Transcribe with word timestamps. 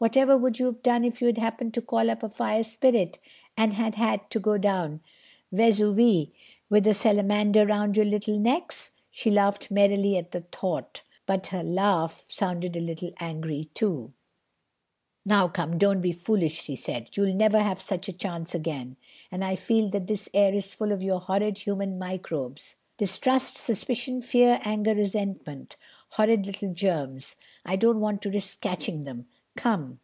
Whatever 0.00 0.36
would 0.36 0.60
you 0.60 0.66
have 0.66 0.80
done 0.84 1.04
if 1.04 1.20
you 1.20 1.26
had 1.26 1.38
happened 1.38 1.74
to 1.74 1.82
call 1.82 2.08
up 2.08 2.22
a 2.22 2.28
fire 2.28 2.62
spirit 2.62 3.18
and 3.56 3.72
had 3.72 3.96
had 3.96 4.30
to 4.30 4.38
go 4.38 4.56
down 4.56 5.00
Vesuvius 5.50 6.28
with 6.70 6.86
a 6.86 6.94
Salamander 6.94 7.66
round 7.66 7.96
your 7.96 8.04
little 8.06 8.38
necks?" 8.38 8.92
She 9.10 9.28
laughed 9.28 9.72
merrily 9.72 10.16
at 10.16 10.30
the 10.30 10.42
thought. 10.42 11.02
But 11.26 11.48
her 11.48 11.64
laugh 11.64 12.26
sounded 12.28 12.76
a 12.76 12.80
little 12.80 13.10
angry 13.18 13.70
too. 13.74 14.12
"Come, 15.28 15.78
don't 15.78 16.00
be 16.00 16.12
foolish," 16.12 16.62
she 16.62 16.76
said. 16.76 17.10
"You'll 17.16 17.34
never 17.34 17.58
have 17.58 17.80
such 17.82 18.08
a 18.08 18.12
chance 18.12 18.54
again. 18.54 18.94
And 19.32 19.44
I 19.44 19.56
feel 19.56 19.90
that 19.90 20.06
this 20.06 20.28
air 20.32 20.54
is 20.54 20.76
full 20.76 20.92
of 20.92 21.02
your 21.02 21.18
horrid 21.18 21.58
human 21.58 21.98
microbes—distrust, 21.98 23.56
suspicion, 23.56 24.22
fear, 24.22 24.60
anger, 24.62 24.94
resentment—horrid 24.94 26.46
little 26.46 26.72
germs. 26.72 27.34
I 27.64 27.74
don't 27.74 27.98
want 28.00 28.22
to 28.22 28.30
risk 28.30 28.60
catching 28.60 29.02
them. 29.02 29.26
Come." 29.56 29.98